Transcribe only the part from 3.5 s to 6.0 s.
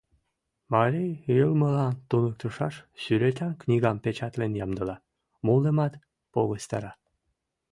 книгам печатлен ямдыла, молымат